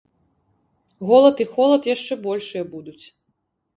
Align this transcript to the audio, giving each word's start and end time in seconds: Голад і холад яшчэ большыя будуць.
Голад 1.09 1.35
і 1.45 1.47
холад 1.53 1.81
яшчэ 1.95 2.13
большыя 2.27 2.63
будуць. 2.75 3.03